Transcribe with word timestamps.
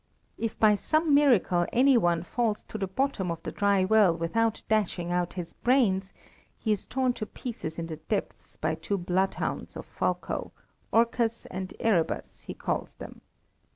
If 0.39 0.57
by 0.57 0.73
some 0.73 1.13
miracle 1.13 1.67
any 1.71 1.95
one 1.95 2.23
falls 2.23 2.63
to 2.69 2.79
the 2.79 2.87
bottom 2.87 3.29
of 3.29 3.43
the 3.43 3.51
dry 3.51 3.85
well 3.85 4.17
without 4.17 4.63
dashing 4.67 5.11
out 5.11 5.33
his 5.33 5.53
brains, 5.53 6.11
he 6.57 6.71
is 6.71 6.87
torn 6.87 7.13
to 7.13 7.27
pieces 7.27 7.77
in 7.77 7.85
the 7.85 7.97
depths 7.97 8.57
by 8.57 8.73
two 8.73 8.97
bloodhounds 8.97 9.75
of 9.77 9.85
Fulko, 9.85 10.53
Orcus 10.91 11.45
and 11.51 11.71
Erebus 11.79 12.45
he 12.47 12.55
calls 12.55 12.95
them. 12.95 13.21